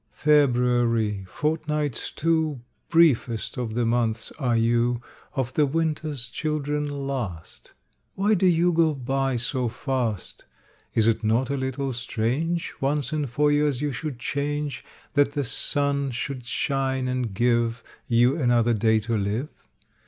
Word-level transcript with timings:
FEBRUARY, 0.13 1.25
fortnights 1.27 2.11
two 2.11 2.61
Briefest 2.89 3.55
of 3.57 3.75
the 3.75 3.85
months 3.85 4.31
are 4.39 4.57
you, 4.57 4.99
Of 5.35 5.53
the 5.53 5.67
winter's 5.67 6.27
children 6.29 6.85
last. 6.89 7.73
Why 8.15 8.33
do 8.33 8.47
you 8.47 8.71
go 8.71 8.95
by 8.95 9.35
so 9.35 9.69
fast? 9.69 10.45
Is 10.95 11.05
it 11.07 11.23
not 11.23 11.51
a 11.51 11.55
little 11.55 11.93
strange 11.93 12.73
Once 12.81 13.13
in 13.13 13.27
four 13.27 13.51
years 13.51 13.83
you 13.83 13.91
should 13.91 14.17
change, 14.17 14.83
That 15.13 15.33
the 15.33 15.43
sun 15.43 16.09
should 16.09 16.47
shine 16.47 17.07
and 17.07 17.31
give 17.31 17.83
You 18.07 18.35
another 18.37 18.73
day 18.73 18.99
to 19.01 19.15
live? 19.15 19.49